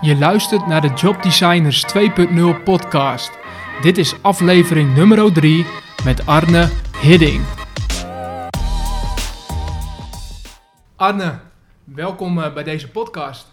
[0.00, 3.38] Je luistert naar de Job Designers 2.0 podcast.
[3.82, 5.66] Dit is aflevering nummer 3
[6.04, 6.68] met Arne
[7.00, 7.44] Hidding.
[10.96, 11.38] Arne,
[11.84, 13.46] welkom eh, bij deze podcast.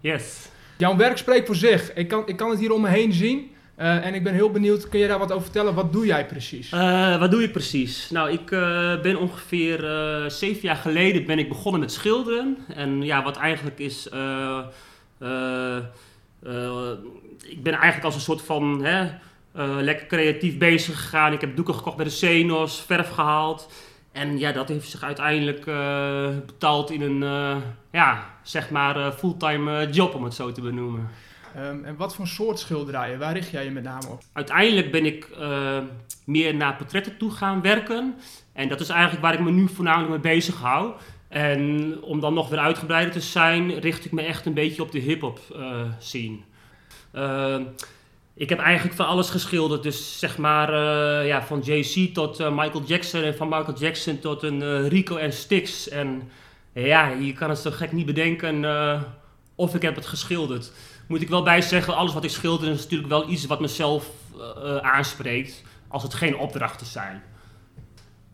[0.00, 0.48] Yes.
[0.76, 1.94] Jouw werk spreekt voor zich.
[1.94, 3.50] Ik kan, ik kan het hier om me heen zien.
[3.78, 5.74] Uh, en ik ben heel benieuwd, kun je daar wat over vertellen?
[5.74, 6.72] Wat doe jij precies?
[6.72, 8.10] Uh, wat doe ik precies?
[8.10, 9.78] Nou, ik uh, ben ongeveer
[10.30, 12.58] zeven jaar geleden ben ik begonnen met schilderen.
[12.74, 14.08] En ja, wat eigenlijk is...
[17.48, 18.84] ik ben eigenlijk als een soort van...
[18.84, 19.10] Hè,
[19.80, 21.32] lekker creatief bezig gegaan.
[21.32, 23.72] Ik heb doeken gekocht bij de Zenos, verf gehaald.
[24.12, 25.64] En ja, dat heeft zich uiteindelijk
[26.46, 27.20] betaald in een,
[27.92, 31.10] ja, zeg maar, fulltime job, om het zo te benoemen.
[31.56, 33.18] Um, en wat voor soort schilderijen?
[33.18, 34.22] Waar richt jij je met name op?
[34.32, 35.78] Uiteindelijk ben ik uh,
[36.24, 38.14] meer naar portretten toe gaan werken.
[38.52, 40.92] En dat is eigenlijk waar ik me nu voornamelijk mee bezig hou.
[41.28, 44.92] En om dan nog weer uitgebreider te zijn, richt ik me echt een beetje op
[44.92, 46.36] de hip-hop uh, scene.
[47.14, 47.56] Uh,
[48.34, 49.82] ik heb eigenlijk van alles geschilderd.
[49.82, 50.74] Dus zeg maar
[51.24, 53.22] ja, van Jay-Z tot Michael Jackson.
[53.22, 55.88] En van Michael Jackson tot een Rico en Styx.
[55.88, 56.30] En
[56.72, 58.64] ja, je kan het zo gek niet bedenken
[59.54, 60.72] of ik heb het geschilderd
[61.08, 64.06] moet ik wel bij zeggen, alles wat ik schilder is natuurlijk wel iets wat mezelf
[64.80, 67.22] aanspreekt, als het geen opdrachten zijn.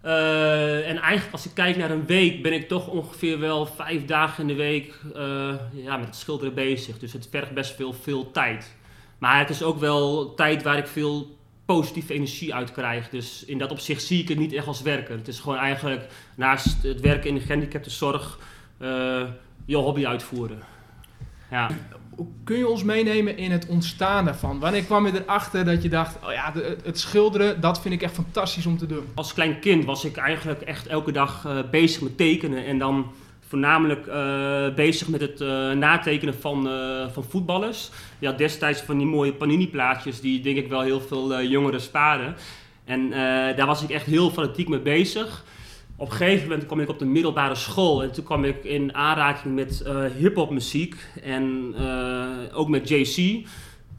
[0.04, 4.04] Uh, en eigenlijk als ik kijk naar een week, ben ik toch ongeveer wel vijf
[4.04, 6.98] dagen in de week uh, ja, met het schilderen bezig.
[6.98, 8.74] Dus het vergt best veel, veel tijd.
[9.18, 13.08] Maar het is ook wel tijd waar ik veel positieve energie uit krijg.
[13.08, 15.18] Dus in dat opzicht zie ik het niet echt als werken.
[15.18, 18.38] Het is gewoon eigenlijk naast het werken in de gehandicaptenzorg
[19.64, 20.62] je hobby uitvoeren.
[21.54, 21.70] Ja
[22.44, 24.58] kun je ons meenemen in het ontstaan daarvan?
[24.58, 26.52] Wanneer kwam je erachter dat je dacht, oh ja,
[26.84, 29.04] het schilderen, dat vind ik echt fantastisch om te doen?
[29.14, 33.12] Als klein kind was ik eigenlijk echt elke dag uh, bezig met tekenen en dan
[33.48, 36.68] voornamelijk uh, bezig met het uh, natekenen van,
[37.12, 37.90] van voetballers.
[38.22, 42.34] Had destijds van die mooie panini-plaatjes die denk ik wel heel veel jongeren sparen.
[42.84, 43.10] En
[43.56, 45.44] daar was ik echt heel fanatiek mee bezig
[45.96, 48.94] op een gegeven moment kwam ik op de middelbare school en toen kwam ik in
[48.94, 53.46] aanraking met uh, hip-hop muziek en uh, ook met JC,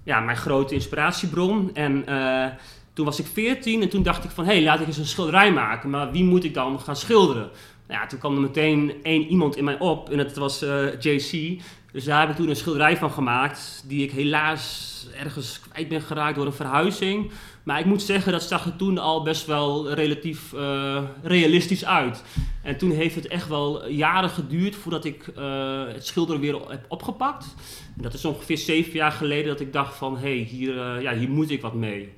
[0.04, 1.70] ja, mijn grote inspiratiebron.
[1.74, 2.46] En uh,
[2.94, 5.06] toen was ik 14 en toen dacht ik van hé, hey, laat ik eens een
[5.06, 7.50] schilderij maken, maar wie moet ik dan gaan schilderen?
[7.88, 10.66] Nou ja, toen kwam er meteen één iemand in mij op en dat was
[11.00, 11.62] JC.
[11.96, 16.36] Dus daar heb toen een schilderij van gemaakt, die ik helaas ergens kwijt ben geraakt
[16.36, 17.32] door een verhuizing.
[17.64, 22.24] Maar ik moet zeggen, dat zag er toen al best wel relatief uh, realistisch uit.
[22.64, 26.86] En toen heeft het echt wel jaren geduurd voordat ik uh, het schilderen weer heb
[26.88, 27.56] opgepakt.
[27.94, 31.14] Dat is ongeveer zeven jaar geleden dat ik dacht van, hé, hey, hier, uh, ja,
[31.14, 32.14] hier moet ik wat mee.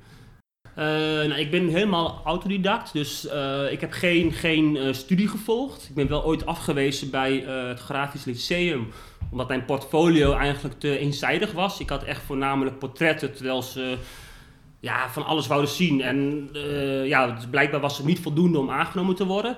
[0.84, 3.24] Nou, ik ben helemaal autodidact, dus
[3.70, 5.86] ik heb geen, geen studie gevolgd.
[5.88, 8.88] Ik ben wel ooit afgewezen bij het Grafisch Lyceum
[9.30, 11.80] omdat mijn portfolio eigenlijk te eenzijdig was.
[11.80, 13.96] Ik had echt voornamelijk portretten, terwijl ze
[14.80, 16.00] ja, van alles wouden zien.
[16.00, 16.48] En
[17.04, 19.56] ja, dus blijkbaar was het niet voldoende om aangenomen te worden.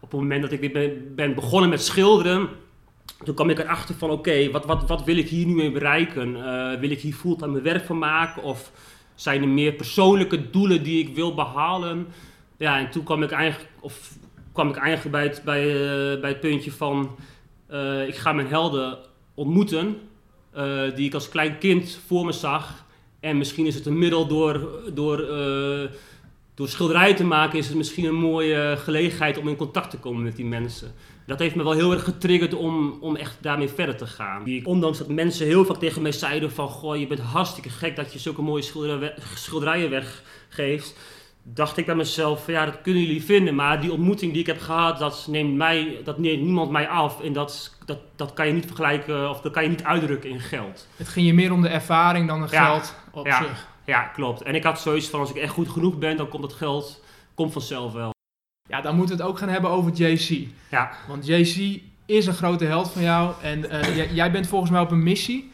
[0.00, 2.48] Op het moment dat ik weer ben, begonnen met schilderen,
[3.24, 6.32] toen kwam ik erachter van oké, wat, wat, wat wil ik hier nu mee bereiken?
[6.80, 8.42] Wil ik hier fulltime mijn werk van maken?
[8.42, 8.70] Of
[9.14, 12.06] zijn er meer persoonlijke doelen die ik wil behalen?
[12.56, 14.16] Ja, en toen kwam ik eigenlijk, of
[14.52, 15.42] kwam ik eigenlijk bij het,
[16.20, 17.16] bij, het puntje van
[17.70, 18.98] uh, ik ga mijn helden
[19.34, 19.96] ontmoeten,
[20.56, 22.84] uh, die ik als klein kind voor me zag.
[23.20, 25.18] En misschien is het een middel door, door,
[26.54, 30.22] door schilderijen te maken, is het misschien een mooie gelegenheid om in contact te komen
[30.22, 30.92] met die mensen.
[31.26, 34.42] Dat heeft me wel heel erg getriggerd om, om echt daarmee verder te gaan.
[34.64, 36.68] Ondanks dat mensen heel vaak tegen mij zeiden van...
[36.68, 38.64] Goh, je bent hartstikke gek dat je zulke mooie
[39.34, 40.94] schilderijen weggeeft
[41.44, 44.60] dacht ik bij mezelf, ja, dat kunnen jullie vinden, maar die ontmoeting die ik heb
[44.60, 47.20] gehad, dat neemt, mij, dat neemt niemand mij af.
[47.20, 50.40] En dat, dat, dat kan je niet vergelijken, of dat kan je niet uitdrukken in
[50.40, 50.88] geld.
[50.96, 53.66] Het ging je meer om de ervaring dan het geld op ja, zich.
[53.84, 54.42] Ja, klopt.
[54.42, 57.02] En ik had zoiets van, als ik echt goed genoeg ben, dan komt het geld
[57.34, 58.12] komt vanzelf wel.
[58.68, 60.48] Ja, dan moeten we het ook gaan hebben over JC.
[60.70, 60.90] Ja.
[61.08, 64.90] Want JC is een grote held van jou en uh, jij bent volgens mij op
[64.90, 65.52] een missie,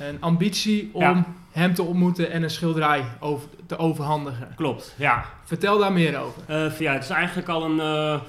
[0.00, 4.52] een ambitie om hem te ontmoeten en een schilderij over, te overhandigen.
[4.56, 5.24] Klopt, ja.
[5.44, 6.42] Vertel daar meer over.
[6.50, 8.20] Uh, ja, het is eigenlijk al een, uh,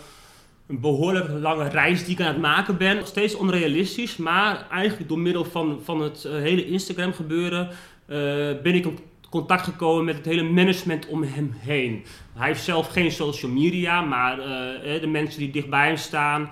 [0.68, 2.96] een behoorlijk lange reis die ik aan het maken ben.
[2.96, 7.70] Nog steeds onrealistisch, maar eigenlijk door middel van, van het hele Instagram gebeuren
[8.64, 9.00] ben ik in
[9.34, 12.06] contact gekomen met het hele management om hem heen.
[12.34, 14.36] Hij heeft zelf geen social media, maar
[15.02, 16.50] de mensen die dichtbij hem staan,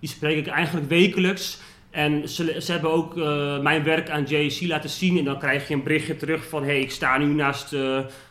[0.00, 1.60] die spreek ik eigenlijk wekelijks.
[1.90, 5.18] En ze, ze hebben ook uh, mijn werk aan JC laten zien.
[5.18, 6.64] En dan krijg je een berichtje terug van...
[6.64, 7.76] Hey, ik sta nu naast,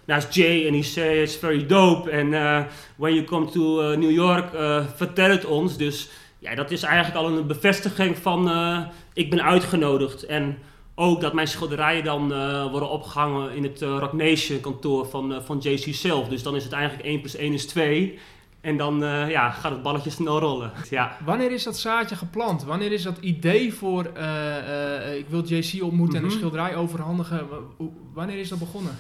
[0.06, 2.10] naast Jay en hij zei it's very dope.
[2.10, 2.30] En
[2.96, 4.50] when you come to New York,
[4.96, 5.78] vertel het ons.
[5.78, 6.10] Dus
[6.40, 8.52] ja, dat is eigenlijk al een bevestiging van
[9.14, 10.26] ik ben uitgenodigd.
[10.26, 10.58] En
[11.00, 12.28] ook dat mijn schilderijen dan
[12.72, 16.28] worden opgehangen in het Rock Nation kantoor van, van JC zelf.
[16.28, 18.20] Dus dan is het eigenlijk 1 plus 1 is 2.
[18.62, 20.72] En dan uh, ja, gaat het balletje snel rollen.
[20.90, 21.18] Ja.
[21.26, 22.64] Wanneer is dat zaadje geplant?
[22.64, 26.38] Wanneer is dat idee voor uh, uh, ik wil JC ontmoeten en een mhm.
[26.38, 27.48] schilderij overhandigen?
[28.14, 28.98] Wanneer is dat begonnen?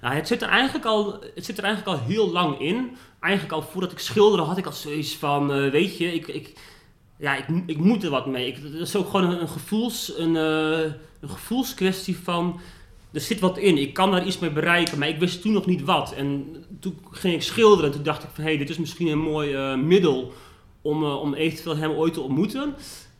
[0.00, 2.96] nou, het, zit er eigenlijk al, het zit er eigenlijk al heel lang in.
[3.20, 6.52] Eigenlijk al voordat ik schilderde had ik al zoiets van, weet je, ik, ik,
[7.22, 8.46] ja, ik, ik moet er wat mee.
[8.46, 12.60] Ik, het is ook gewoon een, een gevoels, een, een gevoelskwestie van
[13.12, 13.78] er zit wat in.
[13.78, 16.12] Ik kan daar iets mee bereiken, maar ik wist toen nog niet wat.
[16.12, 18.44] En toen ging ik schilderen en toen dacht ik van...
[18.44, 20.32] hé, hey, dit is misschien een mooi uh, middel
[20.82, 22.74] om, uh, om eventueel hem ooit te ontmoeten.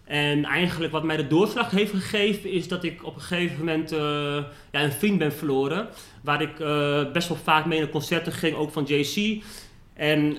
[0.04, 2.50] En eigenlijk wat mij de doorslag heeft gegeven...
[2.50, 3.90] is dat ik op een gegeven moment
[4.70, 5.88] ja, een vriend ben verloren.
[6.22, 6.56] Waar ik
[7.12, 9.42] best wel vaak mee naar concerten ging, ook van JC...
[9.94, 10.34] En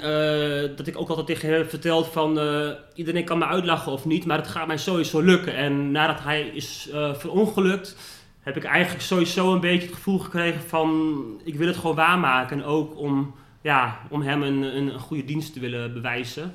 [0.76, 2.40] dat ik ook altijd tegen hem verteld van
[2.96, 5.56] iedereen kan me uitlachen of niet, maar het gaat mij sowieso lukken.
[5.56, 7.96] En nadat hij is verongelukt,
[8.44, 12.58] heb ik eigenlijk sowieso een beetje het gevoel gekregen van ik wil het gewoon waarmaken.
[12.58, 16.54] En ook om, ja, om hem een, een, goede dienst te willen bewijzen.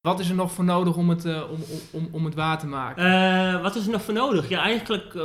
[0.00, 1.58] Wat is er nog voor nodig om het, uh, om,
[1.90, 3.06] om, om het waar te maken?
[3.06, 4.48] Uh, wat is er nog voor nodig?
[4.48, 5.24] Ja, eigenlijk uh,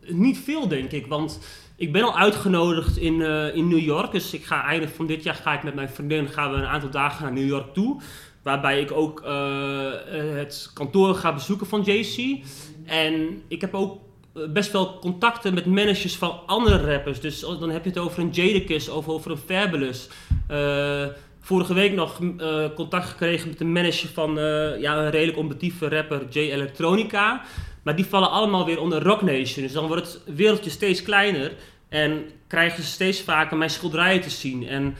[0.00, 1.06] niet veel denk ik.
[1.06, 1.40] Want
[1.78, 3.20] ik ben al uitgenodigd in,
[3.54, 4.12] in New York.
[4.12, 6.66] Dus ik ga einde van dit jaar ga ik met mijn vriendin gaan we een
[6.66, 8.00] aantal dagen naar New York toe.
[8.42, 9.22] Waarbij ik ook
[10.36, 12.44] het kantoor ga bezoeken van JC.
[12.86, 13.98] En ik heb ook
[14.38, 17.20] eh, best wel contacten met managers van andere rappers.
[17.20, 20.08] Dus dan heb je het over een Jadakiss of over een Fabulous.
[21.48, 24.34] Vorige week nog uh, contact gekregen met een manager van
[24.80, 27.42] ja, een redelijk onbetieve rapper, J Electronica.
[27.82, 29.64] Maar die vallen allemaal weer onder Rock Nation.
[29.64, 31.52] Dus dan wordt het wereldje steeds kleiner.
[31.88, 34.68] En krijgen ze steeds vaker mijn schilderijen te zien.
[34.68, 34.96] En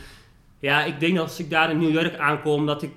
[0.59, 2.97] ja, ik denk dat als ik daar in New York aankom, dat ik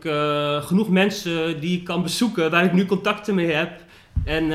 [0.61, 3.81] genoeg mensen die ik kan bezoeken, waar ik nu contacten mee heb,
[4.25, 4.45] en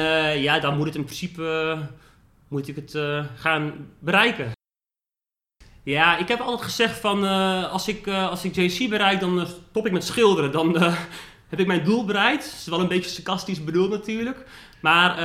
[0.41, 1.77] ja, dan moet het in principe
[2.49, 2.99] moet ik het
[3.37, 4.56] gaan bereiken.
[5.93, 9.87] Ja, ik heb altijd gezegd van uh, als, ik, als ik JC bereik, dan stop
[9.87, 10.53] ik met schilderen.
[10.53, 10.77] Dan
[11.51, 12.45] heb ik mijn doel bereikt.
[12.45, 14.47] Dat is wel een beetje sarcastisch bedoeld natuurlijk.
[14.81, 15.21] Maar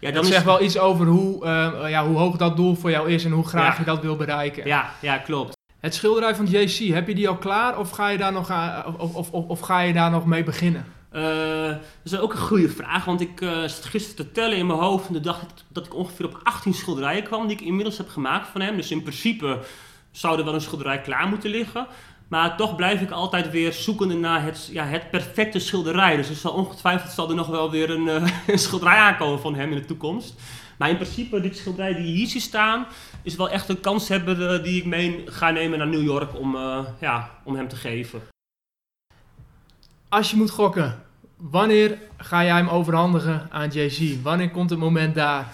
[0.00, 1.46] ja, dan zeg wel iets over hoe,
[1.88, 4.66] ja, hoe hoog dat doel voor jou is en hoe graag je dat wil bereiken.
[4.66, 5.56] Ja, ja, klopt.
[5.80, 8.52] Het schilderij van JC, heb je die al klaar of ga je daar nog,
[8.98, 10.84] of, of, of, of ga je daar nog mee beginnen?
[11.12, 11.66] Uh,
[12.02, 14.78] dat is ook een goede vraag, want ik uh, zat gisteren te tellen in mijn
[14.78, 18.08] hoofd en de dacht dat ik ongeveer op 18 schilderijen kwam die ik inmiddels heb
[18.08, 18.76] gemaakt van hem.
[18.76, 19.58] Dus in principe
[20.18, 21.86] zou er wel een schilderij klaar moeten liggen.
[22.28, 26.16] Maar toch blijf ik altijd weer zoekende naar het, ja, het perfecte schilderij.
[26.16, 29.54] Dus er zal ongetwijfeld zal er nog wel weer een, uh, een schilderij aankomen van
[29.54, 30.34] hem in de toekomst.
[30.78, 32.86] Maar in principe, dit schilderij die hier ziet staan,
[33.22, 36.56] is wel echt een kans hebben die ik mee ga nemen naar New York om,
[37.00, 38.22] ja, om hem te geven.
[40.08, 41.02] Als je moet gokken,
[41.36, 44.22] wanneer ga jij hem overhandigen aan JC?
[44.22, 45.52] Wanneer komt het moment daar?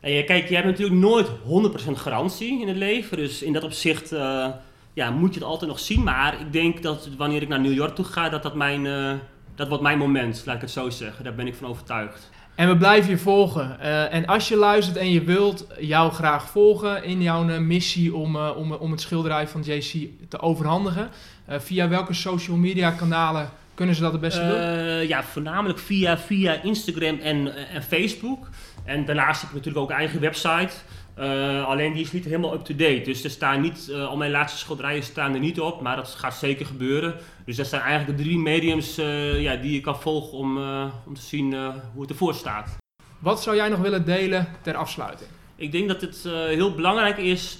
[0.00, 3.16] Kijk, je hebt natuurlijk nooit 100% garantie in het leven.
[3.16, 4.46] Dus in dat opzicht uh,
[4.92, 6.02] ja, moet je het altijd nog zien.
[6.02, 9.12] Maar ik denk dat wanneer ik naar New York toe ga, dat dat mijn, uh,
[9.54, 11.24] dat wordt mijn moment, laat ik het zo zeggen.
[11.24, 12.30] Daar ben ik van overtuigd.
[12.54, 13.80] En we blijven je volgen.
[14.10, 18.72] en als je luistert en je wilt jou graag volgen in jouw missie om, om,
[18.72, 21.08] om het schilderij van JC te overhandigen,
[21.48, 25.06] via welke social media kanalen kunnen ze dat het beste doen?
[25.08, 28.48] Ja, voornamelijk via, via Instagram en, eh, en Facebook.
[28.88, 30.72] En daarnaast heb ik natuurlijk ook een eigen website.
[31.18, 33.00] Uh, alleen die is niet helemaal up-to-date.
[33.04, 35.80] Dus er staan niet, uh, al mijn laatste schilderijen staan er niet op.
[35.80, 37.14] Maar dat gaat zeker gebeuren.
[37.44, 38.96] Dus dat zijn eigenlijk de drie mediums
[39.36, 40.58] ja, die je kan volgen om,
[41.06, 41.54] om te zien
[41.92, 42.76] hoe het ervoor staat.
[43.18, 45.30] Wat zou jij nog willen delen ter afsluiting?
[45.56, 47.58] Ik denk dat het heel belangrijk is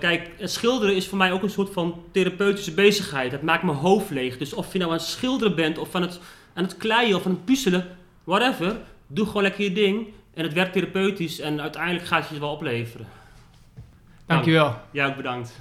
[0.00, 3.32] kijk, schilderen is voor mij ook een soort van therapeutische bezigheid.
[3.32, 4.38] Het maakt mijn hoofd leeg.
[4.38, 6.20] Dus of je nou aan het schilderen bent, of aan het,
[6.54, 8.76] aan het kleien, of aan het puzzelen, whatever.
[9.06, 10.06] Doe gewoon lekker je ding.
[10.38, 13.06] En het werkt therapeutisch en uiteindelijk gaat het je wel opleveren.
[14.26, 14.80] Dankjewel.
[14.90, 15.60] Ja, ook bedankt.